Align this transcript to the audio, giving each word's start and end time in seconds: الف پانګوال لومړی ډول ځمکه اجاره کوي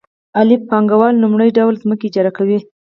الف 0.39 0.61
پانګوال 0.69 1.13
لومړی 1.19 1.49
ډول 1.57 1.73
ځمکه 1.83 2.03
اجاره 2.07 2.31
کوي 2.37 2.59